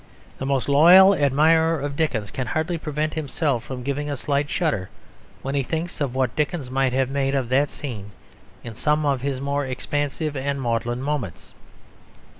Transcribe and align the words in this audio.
The 0.39 0.47
most 0.47 0.67
loyal 0.67 1.13
admirer 1.13 1.79
of 1.79 1.95
Dickens 1.95 2.31
can 2.31 2.47
hardly 2.47 2.79
prevent 2.79 3.13
himself 3.13 3.63
from 3.63 3.83
giving 3.83 4.09
a 4.09 4.17
slight 4.17 4.49
shudder 4.49 4.89
when 5.43 5.53
he 5.53 5.61
thinks 5.61 6.01
of 6.01 6.15
what 6.15 6.35
Dickens 6.35 6.71
might 6.71 6.91
have 6.91 7.11
made 7.11 7.35
of 7.35 7.49
that 7.49 7.69
scene 7.69 8.09
in 8.63 8.73
some 8.73 9.05
of 9.05 9.21
his 9.21 9.39
more 9.39 9.63
expansive 9.63 10.35
and 10.35 10.59
maudlin 10.59 11.03
moments. 11.03 11.53